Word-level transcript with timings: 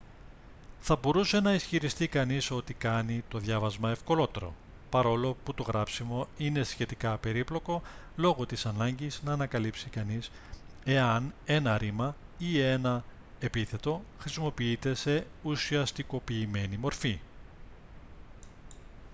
θα 0.79 0.95
μπορούσε 0.95 1.39
να 1.39 1.53
ισχυριστεί 1.53 2.07
κανείς 2.07 2.51
ότι 2.51 2.73
κάνει 2.73 3.23
το 3.29 3.37
διάβασμα 3.37 3.89
ευκολότερο 3.89 4.53
παρόλο 4.89 5.37
που 5.45 5.53
το 5.53 5.63
γράψιμο 5.63 6.27
είναι 6.37 6.63
σχετικά 6.63 7.17
περίπλοκο 7.17 7.81
λόγω 8.15 8.45
της 8.45 8.65
ανάγκης 8.65 9.21
να 9.23 9.33
ανακαλύψει 9.33 9.89
κανείς 9.89 10.31
εάν 10.85 11.33
ένα 11.45 11.77
ρήμα 11.77 12.15
ή 12.37 12.59
ένα 12.59 13.03
επίθετο 13.39 14.01
χρησιμοποιείται 14.19 14.93
σε 14.93 15.25
ουσιαστικοποιημένη 15.43 16.77
μορφή 16.77 17.19